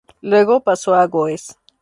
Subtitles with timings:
[0.21, 1.55] Luego pasó a Goes.